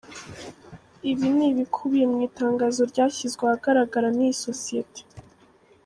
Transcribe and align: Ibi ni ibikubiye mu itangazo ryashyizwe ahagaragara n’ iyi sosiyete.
Ibi 1.11 1.27
ni 1.35 1.45
ibikubiye 1.51 2.05
mu 2.13 2.17
itangazo 2.27 2.81
ryashyizwe 2.91 3.41
ahagaragara 3.45 4.07
n’ 4.15 4.17
iyi 4.25 4.33
sosiyete. 4.45 5.01